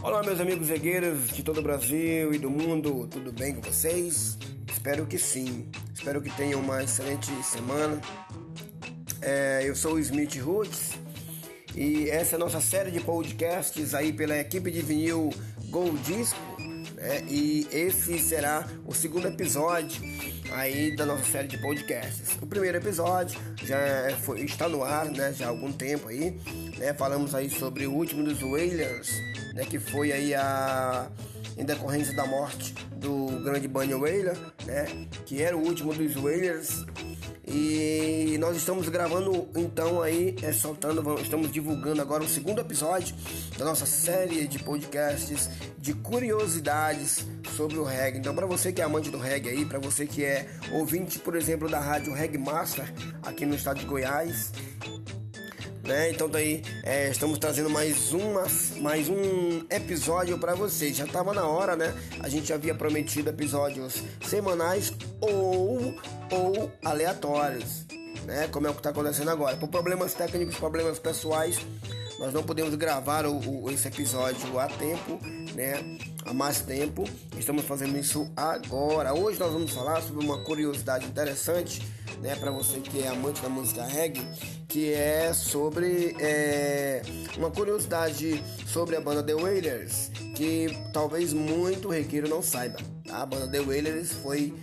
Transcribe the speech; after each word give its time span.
Olá, 0.00 0.22
meus 0.22 0.38
amigos 0.38 0.68
regueiros 0.68 1.26
de 1.26 1.42
todo 1.42 1.58
o 1.58 1.62
Brasil 1.62 2.32
e 2.32 2.38
do 2.38 2.48
mundo, 2.48 3.08
tudo 3.10 3.32
bem 3.32 3.52
com 3.56 3.60
vocês? 3.60 4.38
Espero 4.70 5.04
que 5.06 5.18
sim. 5.18 5.68
Espero 5.92 6.22
que 6.22 6.30
tenham 6.30 6.60
uma 6.60 6.84
excelente 6.84 7.28
semana. 7.42 8.00
É, 9.20 9.62
eu 9.64 9.74
sou 9.74 9.94
o 9.94 9.98
Smith 9.98 10.36
Roots 10.36 10.92
e 11.74 12.08
essa 12.10 12.34
é 12.34 12.36
a 12.36 12.38
nossa 12.38 12.60
série 12.60 12.92
de 12.92 13.00
podcasts 13.00 13.92
aí 13.92 14.12
pela 14.12 14.38
equipe 14.38 14.70
de 14.70 14.82
vinil 14.82 15.30
Gold 15.68 15.98
Disco. 16.02 16.38
Né? 16.94 17.24
E 17.28 17.66
esse 17.72 18.20
será 18.20 18.68
o 18.86 18.94
segundo 18.94 19.26
episódio 19.26 20.00
aí 20.52 20.94
da 20.94 21.06
nossa 21.06 21.24
série 21.24 21.48
de 21.48 21.58
podcasts. 21.58 22.38
O 22.40 22.46
primeiro 22.46 22.78
episódio 22.78 23.38
já 23.64 23.78
foi, 24.22 24.40
está 24.40 24.68
no 24.68 24.82
ar, 24.82 25.06
né? 25.06 25.32
Já 25.32 25.46
há 25.46 25.48
algum 25.48 25.72
tempo 25.72 26.08
aí. 26.08 26.38
Né? 26.78 26.94
Falamos 26.94 27.34
aí 27.34 27.50
sobre 27.50 27.86
o 27.86 27.92
último 27.92 28.24
dos 28.24 28.42
Whalers 28.42 29.10
né, 29.58 29.64
que 29.64 29.78
foi 29.78 30.12
aí 30.12 30.34
a 30.34 31.08
em 31.58 31.64
decorrência 31.64 32.14
da 32.14 32.24
morte 32.24 32.74
do 32.92 33.26
grande 33.42 33.68
Bunny 33.68 33.94
Whaler, 33.94 34.36
né, 34.64 34.86
que 35.26 35.42
era 35.42 35.56
o 35.56 35.60
último 35.60 35.92
dos 35.92 36.16
Whalers. 36.16 36.86
E 37.46 38.36
nós 38.38 38.56
estamos 38.56 38.88
gravando 38.90 39.48
então 39.56 40.02
aí, 40.02 40.36
é, 40.42 40.52
soltando, 40.52 41.18
estamos 41.20 41.50
divulgando 41.50 42.02
agora 42.02 42.22
o 42.22 42.28
segundo 42.28 42.60
episódio 42.60 43.16
da 43.56 43.64
nossa 43.64 43.86
série 43.86 44.46
de 44.46 44.58
podcasts 44.58 45.48
de 45.78 45.94
curiosidades 45.94 47.24
sobre 47.56 47.78
o 47.78 47.84
reggae. 47.84 48.18
Então, 48.18 48.34
para 48.34 48.44
você 48.44 48.70
que 48.70 48.82
é 48.82 48.84
amante 48.84 49.10
do 49.10 49.16
reggae 49.16 49.48
aí, 49.48 49.64
para 49.64 49.78
você 49.78 50.06
que 50.06 50.24
é 50.24 50.46
ouvinte, 50.72 51.18
por 51.18 51.34
exemplo, 51.34 51.68
da 51.70 51.80
rádio 51.80 52.12
Reggae 52.12 52.36
Master 52.36 52.92
aqui 53.22 53.46
no 53.46 53.54
estado 53.54 53.80
de 53.80 53.86
Goiás, 53.86 54.52
né? 55.88 56.10
Então 56.10 56.28
daí 56.28 56.62
é, 56.84 57.08
estamos 57.08 57.38
trazendo 57.38 57.70
mais 57.70 58.12
uma, 58.12 58.44
mais 58.80 59.08
um 59.08 59.64
episódio 59.70 60.38
para 60.38 60.54
vocês. 60.54 60.96
Já 60.96 61.06
estava 61.06 61.32
na 61.32 61.46
hora, 61.46 61.74
né? 61.74 61.94
A 62.20 62.28
gente 62.28 62.52
havia 62.52 62.74
prometido 62.74 63.30
episódios 63.30 64.02
semanais 64.28 64.92
ou 65.20 65.94
ou 66.30 66.70
aleatórios, 66.84 67.86
né? 68.24 68.46
Como 68.48 68.66
é 68.66 68.70
o 68.70 68.74
que 68.74 68.80
está 68.80 68.90
acontecendo 68.90 69.30
agora. 69.30 69.56
Por 69.56 69.68
problemas 69.68 70.12
técnicos, 70.12 70.56
problemas 70.56 70.98
pessoais, 70.98 71.58
nós 72.18 72.32
não 72.34 72.42
podemos 72.42 72.74
gravar 72.74 73.24
o, 73.24 73.38
o, 73.38 73.70
esse 73.70 73.88
episódio 73.88 74.58
a 74.58 74.66
tempo, 74.66 75.18
né? 75.54 75.98
Há 76.28 76.34
mais 76.34 76.60
tempo. 76.60 77.04
Estamos 77.38 77.64
fazendo 77.64 77.96
isso 77.96 78.30
agora. 78.36 79.14
Hoje 79.14 79.40
nós 79.40 79.50
vamos 79.50 79.70
falar 79.70 80.02
sobre 80.02 80.22
uma 80.22 80.36
curiosidade 80.44 81.06
interessante, 81.06 81.80
né? 82.20 82.36
Para 82.36 82.50
você 82.50 82.80
que 82.80 83.02
é 83.02 83.08
amante 83.08 83.40
da 83.40 83.48
música 83.48 83.82
reggae 83.82 84.20
que 84.68 84.92
é 84.92 85.32
sobre 85.32 86.14
é, 86.20 87.00
uma 87.38 87.50
curiosidade 87.50 88.44
sobre 88.66 88.96
a 88.96 89.00
banda 89.00 89.22
The 89.22 89.34
Wailers, 89.34 90.10
que 90.36 90.66
talvez 90.92 91.32
muito 91.32 91.88
requeiro 91.88 92.28
não 92.28 92.42
saiba. 92.42 92.76
A 93.10 93.24
banda 93.24 93.48
The 93.48 93.60
Wailers 93.60 94.12
foi, 94.12 94.54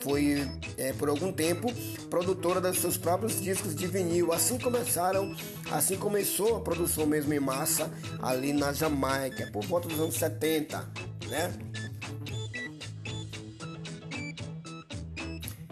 foi 0.00 0.48
é, 0.76 0.92
por 0.92 1.08
algum 1.08 1.32
tempo 1.32 1.72
produtora 2.08 2.60
dos 2.60 2.78
seus 2.78 2.96
próprios 2.96 3.40
discos 3.40 3.74
de 3.74 3.86
vinil. 3.86 4.32
Assim 4.32 4.58
começaram, 4.58 5.34
assim 5.70 5.96
começou 5.96 6.56
a 6.56 6.60
produção 6.60 7.06
mesmo 7.06 7.32
em 7.32 7.40
massa 7.40 7.90
ali 8.22 8.52
na 8.52 8.72
Jamaica, 8.72 9.50
por 9.52 9.64
volta 9.64 9.88
dos 9.88 10.00
anos 10.00 10.14
70, 10.16 10.88
né? 11.28 11.52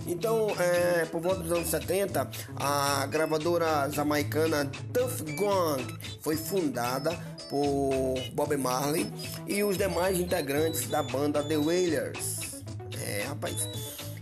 Então, 0.06 0.48
é, 0.60 1.06
por 1.06 1.20
volta 1.20 1.40
dos 1.42 1.52
anos 1.52 1.68
70, 1.68 2.30
a 2.56 3.06
gravadora 3.06 3.88
jamaicana 3.90 4.70
Tuff 4.92 5.22
Gong 5.34 5.82
foi 6.20 6.36
fundada 6.36 7.18
por 7.54 8.20
Bob 8.32 8.56
Marley 8.56 9.06
e 9.46 9.62
os 9.62 9.78
demais 9.78 10.18
integrantes 10.18 10.88
da 10.88 11.04
banda 11.04 11.40
The 11.40 11.56
Wailers. 11.56 12.64
É, 13.00 13.22
rapaz. 13.28 13.68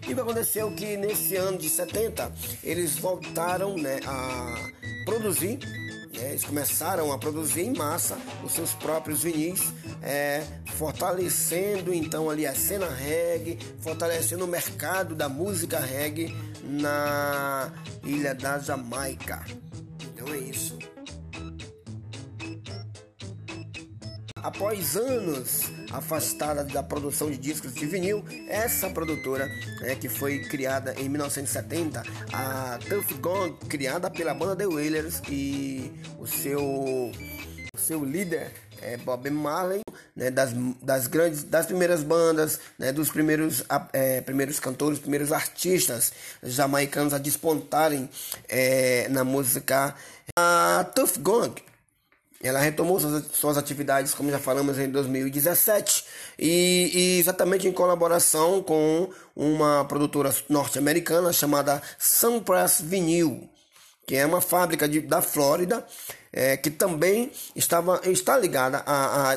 E 0.06 0.12
aconteceu 0.12 0.70
que 0.72 0.98
nesse 0.98 1.36
ano 1.36 1.56
de 1.56 1.70
70 1.70 2.30
eles 2.62 2.98
voltaram 2.98 3.74
né, 3.78 4.00
a 4.04 4.68
produzir 5.06 5.58
é, 6.20 6.28
eles 6.28 6.44
começaram 6.44 7.10
a 7.10 7.16
produzir 7.16 7.62
em 7.62 7.72
massa 7.74 8.18
os 8.44 8.52
seus 8.52 8.74
próprios 8.74 9.22
vinis, 9.22 9.72
é, 10.02 10.44
fortalecendo 10.74 11.92
então 11.94 12.28
ali 12.28 12.46
a 12.46 12.54
cena 12.54 12.86
reggae, 12.86 13.58
fortalecendo 13.80 14.44
o 14.44 14.48
mercado 14.48 15.14
da 15.14 15.28
música 15.30 15.80
reggae 15.80 16.36
na 16.62 17.72
ilha 18.04 18.34
da 18.34 18.58
Jamaica. 18.58 19.42
Então 20.12 20.28
é 20.34 20.38
isso. 20.38 20.91
Após 24.42 24.96
anos 24.96 25.70
afastada 25.92 26.64
da 26.64 26.82
produção 26.82 27.30
de 27.30 27.38
discos 27.38 27.72
de 27.72 27.86
vinil, 27.86 28.24
essa 28.48 28.90
produtora, 28.90 29.46
né, 29.80 29.94
que 29.94 30.08
foi 30.08 30.40
criada 30.40 30.94
em 30.98 31.08
1970, 31.08 32.02
a 32.32 32.76
Tuff 32.88 33.14
Gong, 33.14 33.54
criada 33.68 34.10
pela 34.10 34.34
banda 34.34 34.56
The 34.56 34.66
Wailers 34.66 35.22
e 35.28 35.92
o 36.18 36.26
seu, 36.26 36.60
o 36.60 37.78
seu 37.78 38.04
líder 38.04 38.50
é 38.80 38.96
Bob 38.96 39.30
Marley, 39.30 39.82
né, 40.16 40.28
das, 40.28 40.50
das 40.82 41.06
grandes, 41.06 41.44
das 41.44 41.66
primeiras 41.66 42.02
bandas, 42.02 42.58
né, 42.76 42.92
dos 42.92 43.10
primeiros, 43.10 43.62
é, 43.92 44.22
primeiros 44.22 44.58
cantores, 44.58 44.98
primeiros 44.98 45.30
artistas 45.30 46.12
jamaicanos 46.42 47.14
a 47.14 47.18
despontarem 47.18 48.10
é, 48.48 49.06
na 49.08 49.22
música. 49.22 49.94
A 50.36 50.84
Tuff 50.94 51.18
Gong 51.20 51.54
ela 52.42 52.58
retomou 52.58 52.98
suas, 52.98 53.56
atividades, 53.56 54.14
como 54.14 54.30
já 54.30 54.38
falamos, 54.38 54.78
em 54.78 54.90
2017, 54.90 56.04
e, 56.38 56.90
e 56.92 57.18
exatamente 57.20 57.68
em 57.68 57.72
colaboração 57.72 58.62
com 58.62 59.08
uma 59.36 59.84
produtora 59.84 60.34
norte-americana 60.48 61.32
chamada 61.32 61.80
Sunpress 61.98 62.80
Vinyl, 62.80 63.48
que 64.04 64.16
é 64.16 64.26
uma 64.26 64.40
fábrica 64.40 64.88
de, 64.88 65.00
da 65.00 65.22
Flórida, 65.22 65.86
é, 66.32 66.56
que 66.56 66.70
também 66.70 67.30
estava, 67.54 68.00
está 68.04 68.36
ligada 68.36 68.82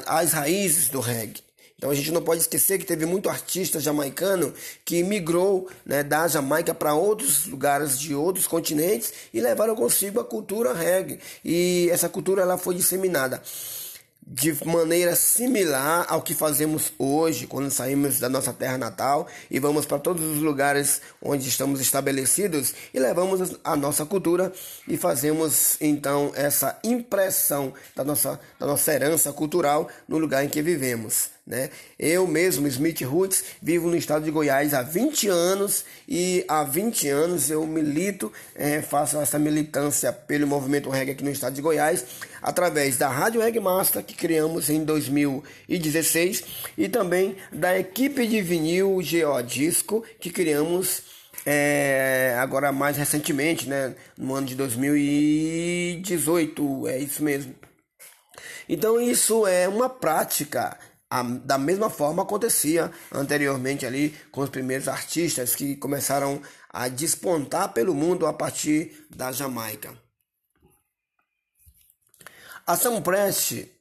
às 0.08 0.34
raízes 0.34 0.90
do 0.90 1.00
reggae. 1.00 1.44
Então 1.86 1.92
a 1.92 1.96
gente 1.96 2.12
não 2.12 2.24
pode 2.24 2.42
esquecer 2.42 2.80
que 2.80 2.86
teve 2.86 3.06
muito 3.06 3.30
artista 3.30 3.80
jamaicano 3.80 4.52
que 4.84 5.04
migrou 5.04 5.70
né, 5.86 6.02
da 6.02 6.28
Jamaica 6.28 6.74
para 6.74 6.96
outros 6.96 7.46
lugares 7.46 8.00
de 8.00 8.16
outros 8.16 8.48
continentes 8.48 9.14
e 9.32 9.40
levaram 9.40 9.76
consigo 9.76 10.20
a 10.20 10.26
cultura 10.26 10.74
reggae. 10.74 11.20
E 11.44 11.88
essa 11.92 12.10
cultura 12.10 12.42
ela 12.42 12.58
foi 12.58 12.74
disseminada 12.74 13.40
de 14.26 14.58
maneira 14.66 15.16
similar 15.16 16.08
ao 16.10 16.24
que 16.24 16.34
fazemos 16.34 16.92
hoje 16.98 17.46
quando 17.46 17.70
saímos 17.70 18.20
da 18.20 18.28
nossa 18.28 18.52
terra 18.52 18.80
natal 18.80 19.28
e 19.52 19.60
vamos 19.60 19.86
para 19.86 20.00
todos 20.00 20.24
os 20.26 20.40
lugares 20.40 21.04
onde 21.22 21.48
estamos 21.48 21.80
estabelecidos 21.80 22.74
e 22.92 23.00
levamos 23.00 23.60
a 23.64 23.76
nossa 23.76 24.08
cultura 24.08 24.52
e 24.88 24.98
fazemos 24.98 25.78
então 25.80 26.32
essa 26.34 26.80
impressão 26.84 27.72
da 27.96 28.04
nossa, 28.04 28.40
da 28.60 28.66
nossa 28.66 28.92
herança 28.92 29.32
cultural 29.32 29.88
no 30.08 30.18
lugar 30.18 30.44
em 30.44 30.50
que 30.50 30.64
vivemos. 30.64 31.35
Né? 31.46 31.70
Eu 32.00 32.26
mesmo, 32.26 32.66
Smith 32.68 33.02
Roots, 33.02 33.44
vivo 33.62 33.88
no 33.88 33.96
estado 33.96 34.26
de 34.26 34.32
Goiás 34.32 34.74
há 34.74 34.82
20 34.82 35.28
anos 35.28 35.86
e 36.08 36.44
há 36.48 36.64
20 36.64 37.08
anos 37.08 37.52
eu 37.52 37.68
milito, 37.68 38.34
é, 38.56 38.82
faço 38.82 39.20
essa 39.20 39.38
militância 39.38 40.12
pelo 40.12 40.48
movimento 40.48 40.90
reggae 40.90 41.12
aqui 41.12 41.24
no 41.24 41.30
estado 41.30 41.54
de 41.54 41.62
Goiás, 41.62 42.04
através 42.42 42.98
da 42.98 43.10
Rádio 43.10 43.42
Reggae 43.42 43.60
Master, 43.60 44.04
que 44.04 44.16
criamos 44.16 44.72
em 44.72 44.84
2016, 44.84 46.44
e 46.76 46.90
também 46.90 47.36
da 47.52 47.78
equipe 47.78 48.26
de 48.26 48.42
vinil 48.42 49.00
Geodisco, 49.04 50.04
que 50.20 50.32
criamos 50.32 51.04
é, 51.46 52.36
agora 52.40 52.72
mais 52.72 52.98
recentemente, 52.98 53.70
né, 53.70 53.94
no 54.18 54.34
ano 54.34 54.48
de 54.48 54.56
2018, 54.56 56.88
é 56.88 56.98
isso 56.98 57.24
mesmo. 57.24 57.54
Então 58.68 59.00
isso 59.00 59.46
é 59.46 59.68
uma 59.68 59.88
prática 59.88 60.76
a, 61.10 61.22
da 61.24 61.58
mesma 61.58 61.90
forma 61.90 62.24
acontecia 62.24 62.92
anteriormente 63.12 63.86
ali 63.86 64.16
com 64.32 64.42
os 64.42 64.50
primeiros 64.50 64.88
artistas 64.88 65.56
que 65.56 65.76
começaram 65.76 66.42
a 66.70 66.88
despontar 66.88 67.74
pelo 67.74 67.94
mundo 67.94 68.26
a 68.26 68.34
partir 68.34 69.08
da 69.10 69.32
Jamaica. 69.32 69.98
A 72.68 72.76
Sam 72.76 73.02
Prest 73.02 73.75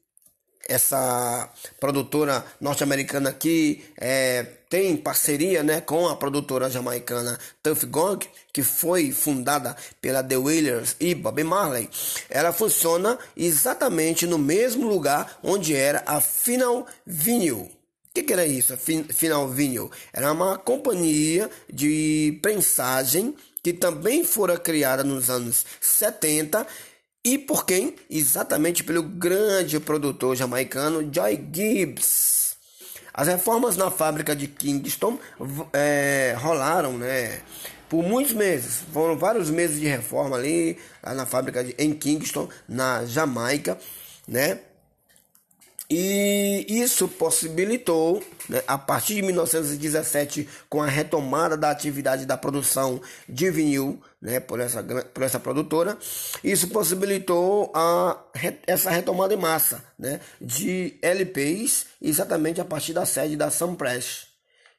essa 0.69 1.51
produtora 1.79 2.45
norte-americana 2.61 3.33
que 3.33 3.85
é, 3.99 4.47
tem 4.69 4.97
parceria 4.97 5.63
né, 5.63 5.81
com 5.81 6.09
a 6.09 6.17
produtora 6.17 6.71
jamaicana 6.71 7.39
Tuff 7.63 7.87
Gong, 7.87 8.27
que 8.53 8.63
foi 8.63 9.13
fundada 9.13 9.77
pela 10.01 10.23
The 10.23 10.37
Wailers 10.37 10.97
e 10.99 11.15
Bob 11.15 11.43
Marley, 11.45 11.89
ela 12.29 12.53
funciona 12.53 13.19
exatamente 13.37 14.27
no 14.27 14.39
mesmo 14.39 14.89
lugar 14.89 15.39
onde 15.43 15.75
era 15.77 16.03
a 16.07 16.21
Final 16.21 16.87
Vinyl. 17.07 17.59
O 17.61 17.71
que, 18.15 18.23
que, 18.23 18.33
era 18.33 18.47
isso, 18.47 18.73
a 18.73 18.77
Final 18.77 19.49
Vinyl? 19.49 19.91
Era 20.13 20.33
uma 20.33 20.57
companhia 20.57 21.51
de 21.73 22.39
prensagem 22.41 23.35
que 23.61 23.73
também 23.73 24.23
fora 24.25 24.59
criada 24.59 25.03
nos 25.03 25.31
anos 25.31 25.65
70 25.81 26.67
E 27.27 27.39
por 27.39 27.65
quem? 27.65 27.95
Exatamente 28.11 28.85
pelo 28.85 29.03
grande 29.03 29.81
produtor 29.81 30.37
jamaicano 30.37 31.09
Joy 31.11 31.43
Gibbs. 31.51 32.55
As 33.15 33.29
reformas 33.29 33.79
na 33.79 33.91
fábrica 33.91 34.37
de 34.37 34.47
Kingston 34.47 35.19
é, 35.73 36.37
rolaram, 36.37 36.99
né? 36.99 37.41
Por 37.89 38.03
muitos 38.03 38.35
meses, 38.35 38.83
foram 38.93 39.17
vários 39.17 39.49
meses 39.49 39.81
de 39.81 39.87
reforma 39.87 40.37
ali 40.37 40.77
na 41.03 41.25
fábrica 41.25 41.65
de, 41.65 41.75
em 41.79 41.95
Kingston, 41.95 42.47
na 42.69 43.07
Jamaica, 43.07 43.79
né? 44.29 44.59
E 45.89 46.65
isso 46.69 47.07
possibilitou, 47.07 48.23
né, 48.49 48.63
a 48.67 48.79
partir 48.79 49.17
de 49.17 49.23
1917, 49.23 50.49
com 50.69 50.83
a 50.83 50.87
retomada 50.87 51.57
da 51.57 51.71
atividade 51.71 52.25
da 52.25 52.39
produção 52.39 53.01
de 53.29 53.51
vinil 53.51 54.03
né, 54.21 54.41
por, 54.41 54.61
essa, 54.61 54.83
por 54.83 55.23
essa 55.23 55.39
produtora, 55.39 55.99
isso 56.43 56.69
possibilitou 56.69 57.71
a, 57.75 58.19
essa 58.67 58.91
retomada 58.91 59.35
em 59.35 59.39
massa 59.39 59.85
né, 59.99 60.21
de 60.41 60.97
LPs, 61.03 61.87
exatamente 62.01 62.61
a 62.61 62.65
partir 62.65 62.95
da 62.95 63.05
sede 63.05 63.37
da 63.37 63.51
Sunpress. 63.51 64.35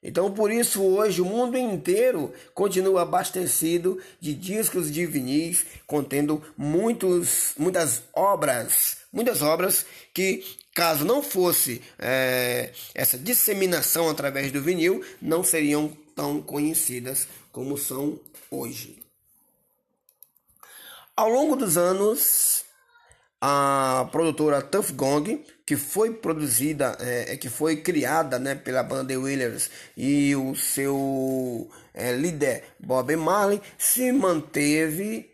Então, 0.07 0.31
por 0.31 0.51
isso, 0.51 0.83
hoje 0.83 1.19
o 1.19 1.25
mundo 1.25 1.57
inteiro 1.57 2.31
continua 2.53 3.01
abastecido 3.01 3.99
de 4.19 4.35
discos 4.35 4.91
de 4.91 5.03
vinis 5.03 5.65
contendo 5.87 6.43
muitos, 6.55 7.53
muitas 7.57 8.03
obras, 8.13 8.97
muitas 9.11 9.41
obras 9.41 9.83
que, 10.13 10.43
caso 10.75 11.06
não 11.06 11.24
fosse 11.24 11.81
é, 11.98 12.72
essa 12.94 13.18
disseminação 13.18 14.10
através 14.10 14.51
do 14.51 14.62
vinil, 14.62 15.04
não 15.22 15.42
seriam 15.42 15.88
tão 16.13 16.42
conhecidas 16.42 17.27
como 17.51 17.77
são 17.77 18.19
hoje. 18.51 19.01
Ao 21.16 21.30
longo 21.30 21.56
dos 21.56 21.77
anos, 21.77 22.66
a 23.39 24.10
produtora 24.12 24.62
Tough 24.62 24.92
Gong, 24.92 25.45
que 25.66 25.77
foi 25.77 26.13
produzida, 26.13 26.98
é, 27.00 27.33
é, 27.33 27.38
que 27.38 27.48
foi 27.48 27.77
criada 27.77 28.38
né, 28.38 28.54
pela 28.54 28.83
banda 28.83 29.13
The 29.13 29.18
Willers 29.18 29.69
e 29.95 30.36
o 30.36 30.56
seu 30.56 31.69
é, 31.94 32.12
líder 32.12 32.66
Bob 32.77 33.16
Marley, 33.16 33.62
se 33.77 34.12
manteve 34.12 35.31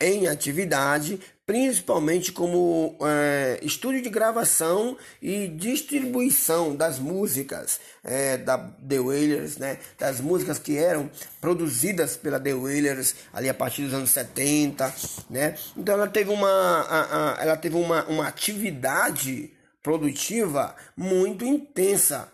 em 0.00 0.28
atividade, 0.28 1.20
principalmente 1.48 2.30
como 2.30 2.94
é, 3.00 3.58
estúdio 3.62 4.02
de 4.02 4.10
gravação 4.10 4.98
e 5.22 5.48
distribuição 5.48 6.76
das 6.76 6.98
músicas 6.98 7.80
é, 8.04 8.36
da 8.36 8.58
The 8.58 9.00
Wailers, 9.00 9.56
né, 9.56 9.78
das 9.98 10.20
músicas 10.20 10.58
que 10.58 10.76
eram 10.76 11.10
produzidas 11.40 12.18
pela 12.18 12.38
The 12.38 12.52
Wailers 12.52 13.14
ali 13.32 13.48
a 13.48 13.54
partir 13.54 13.84
dos 13.84 13.94
anos 13.94 14.10
70, 14.10 14.94
né? 15.30 15.54
Então 15.74 15.94
ela 15.94 16.06
teve 16.06 16.28
uma, 16.28 16.50
a, 16.50 17.38
a, 17.40 17.42
ela 17.42 17.56
teve 17.56 17.76
uma, 17.76 18.04
uma 18.04 18.28
atividade 18.28 19.50
produtiva 19.82 20.76
muito 20.94 21.46
intensa. 21.46 22.30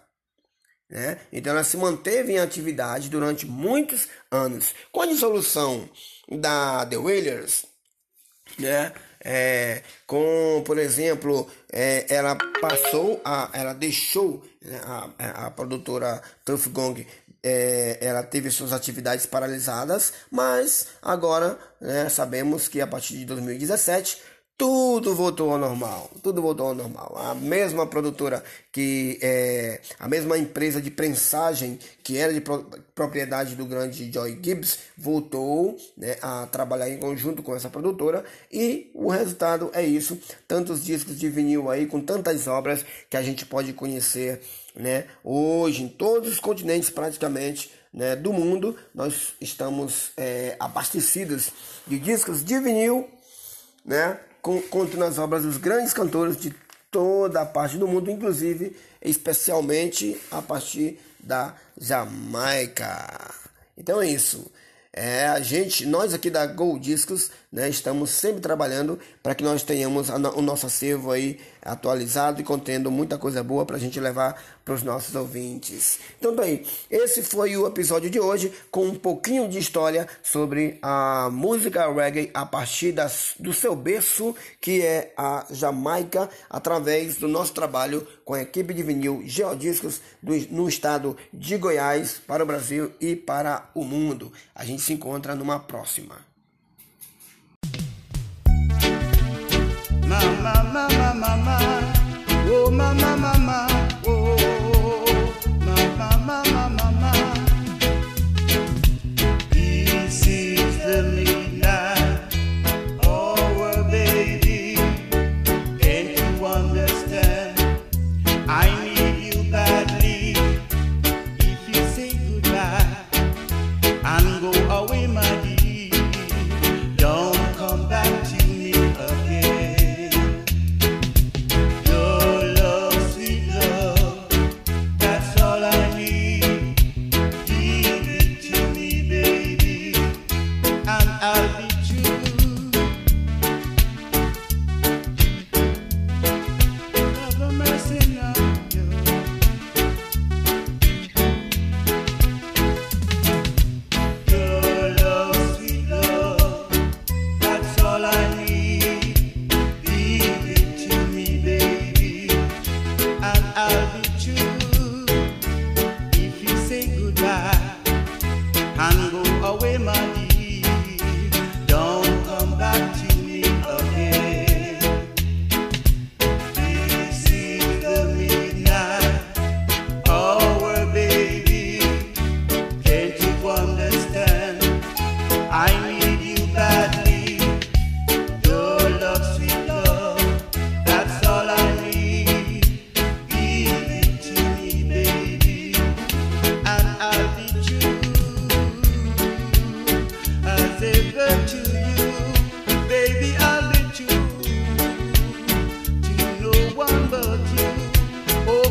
Né? 0.90 1.20
Então 1.32 1.52
ela 1.52 1.62
se 1.62 1.76
manteve 1.76 2.32
em 2.32 2.38
atividade 2.40 3.08
durante 3.08 3.46
muitos 3.46 4.08
anos. 4.28 4.74
Com 4.90 5.02
a 5.02 5.06
dissolução 5.06 5.88
da 6.28 6.84
The 6.84 6.96
Wailers, 6.96 7.73
né? 8.58 8.92
É, 9.26 9.82
com, 10.06 10.62
por 10.66 10.78
exemplo, 10.78 11.50
é, 11.72 12.04
ela 12.14 12.36
passou 12.60 13.20
a, 13.24 13.50
ela 13.54 13.72
deixou 13.72 14.44
né, 14.60 14.78
a, 14.84 15.46
a 15.46 15.50
produtora 15.50 16.20
Tuff 16.44 16.68
Gong, 16.68 17.06
é, 17.42 17.98
ela 18.00 18.22
teve 18.22 18.50
suas 18.50 18.72
atividades 18.72 19.26
paralisadas, 19.26 20.12
mas 20.30 20.88
agora 21.02 21.58
né, 21.80 22.08
sabemos 22.08 22.68
que 22.68 22.80
a 22.80 22.86
partir 22.86 23.18
de 23.18 23.24
2017 23.26 24.18
tudo 24.56 25.16
voltou 25.16 25.50
ao 25.50 25.58
normal, 25.58 26.08
tudo 26.22 26.40
voltou 26.40 26.68
ao 26.68 26.74
normal. 26.74 27.16
A 27.18 27.34
mesma 27.34 27.86
produtora 27.86 28.42
que 28.70 29.18
é 29.20 29.80
a 29.98 30.08
mesma 30.08 30.38
empresa 30.38 30.80
de 30.80 30.92
prensagem 30.92 31.78
que 32.04 32.16
era 32.16 32.32
de 32.32 32.40
pro, 32.40 32.64
propriedade 32.94 33.56
do 33.56 33.66
grande 33.66 34.12
Joy 34.12 34.38
Gibbs 34.40 34.78
voltou 34.96 35.76
né, 35.96 36.16
a 36.22 36.46
trabalhar 36.46 36.88
em 36.88 36.98
conjunto 36.98 37.42
com 37.42 37.54
essa 37.54 37.68
produtora 37.68 38.24
e 38.52 38.90
o 38.94 39.10
resultado 39.10 39.70
é 39.72 39.84
isso, 39.84 40.18
tantos 40.46 40.84
discos 40.84 41.18
de 41.18 41.28
vinil 41.28 41.68
aí 41.68 41.86
com 41.86 42.00
tantas 42.00 42.46
obras 42.46 42.84
que 43.10 43.16
a 43.16 43.22
gente 43.22 43.44
pode 43.44 43.72
conhecer, 43.72 44.40
né? 44.76 45.06
Hoje 45.24 45.82
em 45.82 45.88
todos 45.88 46.32
os 46.32 46.38
continentes 46.38 46.90
praticamente 46.90 47.72
né, 47.92 48.14
do 48.14 48.32
mundo 48.32 48.76
nós 48.94 49.34
estamos 49.40 50.12
é, 50.16 50.56
abastecidos 50.60 51.50
de 51.88 51.98
discos 51.98 52.44
de 52.44 52.58
vinil, 52.60 53.08
né? 53.84 54.20
Contando 54.68 55.04
as 55.04 55.18
obras 55.18 55.42
dos 55.42 55.56
grandes 55.56 55.94
cantores 55.94 56.36
de 56.36 56.54
toda 56.90 57.40
a 57.40 57.46
parte 57.46 57.78
do 57.78 57.88
mundo, 57.88 58.10
inclusive, 58.10 58.76
especialmente 59.00 60.20
a 60.30 60.42
partir 60.42 61.00
da 61.18 61.54
Jamaica. 61.80 63.34
Então 63.76 64.02
é 64.02 64.08
isso. 64.08 64.52
É, 64.92 65.26
a 65.26 65.40
gente, 65.40 65.86
nós 65.86 66.14
aqui 66.14 66.30
da 66.30 66.46
Gold 66.46 66.78
Discos, 66.78 67.30
né, 67.54 67.68
estamos 67.68 68.10
sempre 68.10 68.40
trabalhando 68.40 68.98
para 69.22 69.32
que 69.32 69.44
nós 69.44 69.62
tenhamos 69.62 70.08
o 70.08 70.42
nosso 70.42 70.66
acervo 70.66 71.12
aí 71.12 71.38
atualizado 71.62 72.40
e 72.40 72.44
contendo 72.44 72.90
muita 72.90 73.16
coisa 73.16 73.44
boa 73.44 73.64
para 73.64 73.76
a 73.76 73.78
gente 73.78 74.00
levar 74.00 74.42
para 74.64 74.74
os 74.74 74.82
nossos 74.82 75.14
ouvintes. 75.14 76.00
Então, 76.18 76.34
bem, 76.34 76.64
esse 76.90 77.22
foi 77.22 77.56
o 77.56 77.64
episódio 77.64 78.10
de 78.10 78.18
hoje 78.18 78.52
com 78.72 78.86
um 78.86 78.96
pouquinho 78.96 79.48
de 79.48 79.60
história 79.60 80.08
sobre 80.20 80.80
a 80.82 81.30
música 81.30 81.88
reggae 81.92 82.28
a 82.34 82.44
partir 82.44 82.90
das, 82.90 83.36
do 83.38 83.52
seu 83.52 83.76
berço, 83.76 84.34
que 84.60 84.82
é 84.82 85.12
a 85.16 85.46
Jamaica, 85.48 86.28
através 86.50 87.18
do 87.18 87.28
nosso 87.28 87.52
trabalho 87.52 88.04
com 88.24 88.34
a 88.34 88.42
equipe 88.42 88.74
de 88.74 88.82
vinil 88.82 89.22
Geodiscos 89.24 90.00
do, 90.20 90.34
no 90.50 90.68
estado 90.68 91.16
de 91.32 91.56
Goiás, 91.56 92.20
para 92.26 92.42
o 92.42 92.46
Brasil 92.46 92.90
e 93.00 93.14
para 93.14 93.70
o 93.76 93.84
mundo. 93.84 94.32
A 94.52 94.64
gente 94.64 94.82
se 94.82 94.92
encontra 94.92 95.36
numa 95.36 95.60
próxima. 95.60 96.33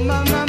mama. 0.04 0.43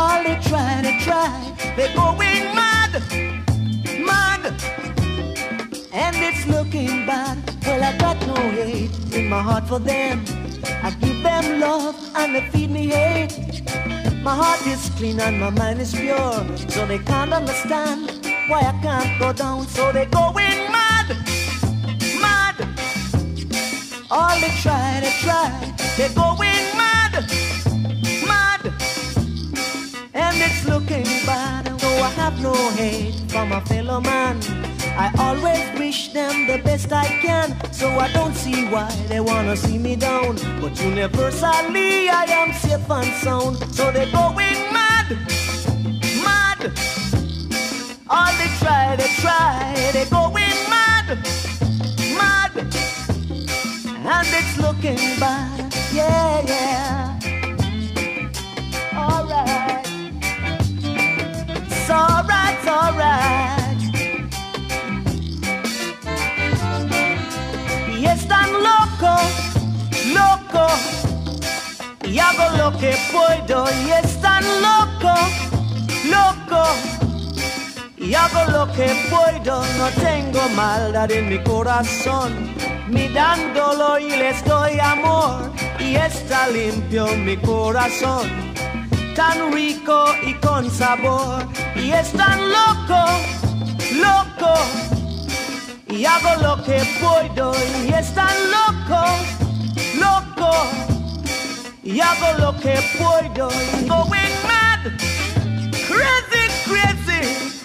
all 0.00 0.22
they 0.24 0.38
try 0.50 0.80
to 0.86 0.92
try, 1.04 1.30
they're 1.76 1.94
going 1.94 2.44
mad, 2.60 2.92
mad. 4.08 4.42
And 5.92 6.16
it's 6.28 6.46
looking 6.46 7.04
bad. 7.10 7.36
Well, 7.66 7.82
I 7.90 7.92
got 7.98 8.18
no 8.26 8.40
hate 8.58 8.94
in 9.12 9.28
my 9.28 9.42
heart 9.48 9.66
for 9.68 9.78
them. 9.78 10.24
I 10.86 10.88
give 11.02 11.22
them 11.22 11.60
love 11.60 11.96
and 12.16 12.34
they 12.34 12.44
feed 12.52 12.70
me 12.70 12.84
hate. 12.96 13.34
My 14.22 14.34
heart 14.42 14.66
is 14.66 14.88
clean 14.96 15.20
and 15.20 15.38
my 15.38 15.50
mind 15.50 15.80
is 15.80 15.92
pure, 15.94 16.38
so 16.74 16.86
they 16.86 17.00
can't 17.10 17.32
understand 17.40 18.00
why 18.48 18.60
I 18.72 18.74
can't 18.86 19.12
go 19.18 19.32
down. 19.32 19.66
So 19.76 19.92
they're 19.92 20.14
going 20.22 20.60
mad, 20.76 21.08
mad. 22.24 22.56
All 24.10 24.36
they 24.42 24.52
try 24.64 25.00
to 25.04 25.12
try, 25.24 25.48
they're 25.96 26.14
going 26.14 26.64
mad. 26.76 26.79
Hate 32.80 33.30
for 33.30 33.44
my 33.46 33.60
fellow 33.60 34.00
man. 34.00 34.36
I 35.04 35.08
always 35.18 35.64
wish 35.78 36.12
them 36.12 36.46
the 36.46 36.58
best 36.58 36.92
I 36.92 37.06
can, 37.24 37.48
so 37.72 37.88
I 37.88 38.08
don't 38.12 38.34
see 38.34 38.66
why 38.68 38.90
they 39.08 39.20
wanna 39.20 39.56
see 39.56 39.78
me 39.78 39.96
down. 39.96 40.36
But 40.60 40.74
universally, 40.82 42.08
I 42.08 42.24
am 42.40 42.52
safe 42.52 42.90
and 42.98 43.12
sound, 43.24 43.56
so 43.76 43.90
they're 43.92 44.14
going 44.22 44.60
mad. 44.76 45.06
Mad. 46.26 46.60
All 48.14 48.32
they 48.40 48.50
try, 48.62 48.96
they 49.00 49.10
try, 49.24 49.54
they're 49.92 50.12
going 50.20 50.58
mad, 50.74 51.06
mad. 52.20 52.52
And 54.14 54.28
it's 54.38 54.54
looking 54.64 55.02
bad, 55.20 55.74
yeah, 55.92 56.42
yeah. 56.52 57.09
Y 72.10 72.18
hago 72.18 72.56
lo 72.56 72.76
que 72.76 72.96
puedo 73.12 73.66
y 73.70 73.90
es 73.92 74.20
tan 74.20 74.42
loco, 74.42 75.14
loco. 76.10 76.64
Y 77.96 78.14
hago 78.14 78.50
lo 78.50 78.72
que 78.72 78.90
puedo, 79.08 79.64
no 79.78 79.88
tengo 80.02 80.40
maldad 80.56 81.08
en 81.12 81.28
mi 81.28 81.38
corazón. 81.44 82.52
Mirándolo 82.88 84.00
y 84.00 84.10
les 84.10 84.44
doy 84.44 84.80
amor 84.80 85.52
y 85.78 85.94
está 85.94 86.48
limpio 86.48 87.06
mi 87.14 87.36
corazón. 87.36 88.28
Tan 89.14 89.52
rico 89.52 90.06
y 90.26 90.34
con 90.34 90.68
sabor 90.68 91.46
y 91.76 91.92
es 91.92 92.10
tan 92.12 92.40
loco, 92.48 93.04
loco. 93.94 94.54
Y 95.86 96.04
hago 96.04 96.42
lo 96.42 96.64
que 96.64 96.82
puedo 97.00 97.52
y 97.86 97.92
es 97.92 98.12
tan 98.12 98.34
loco, 98.50 99.04
loco 99.94 100.99
y 101.92 102.00
hago 102.00 102.38
lo 102.38 102.56
que 102.60 102.78
puedo. 102.98 103.48
Going 103.88 104.34
mad, 104.46 104.82
crazy, 105.88 106.44
crazy. 106.64 107.22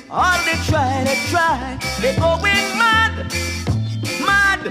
All 0.10 0.40
they 0.46 0.58
try, 0.68 1.04
they 1.04 1.18
try. 1.30 1.78
They're 2.02 2.20
going 2.20 2.78
mad, 2.78 3.14
mad. 4.26 4.62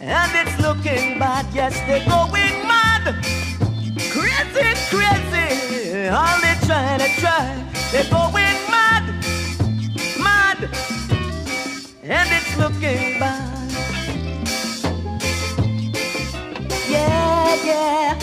And 0.00 0.32
it's 0.34 0.58
looking 0.60 1.18
bad, 1.18 1.46
yes, 1.54 1.74
they're 1.86 2.06
going 2.08 2.66
mad. 2.66 3.14
Crazy, 4.10 4.68
crazy. 4.90 6.08
All 6.08 6.40
they 6.40 6.56
try, 6.66 6.98
they 6.98 7.12
try. 7.20 7.64
They're 7.92 8.10
going 8.10 8.47
yeah. 17.78 18.17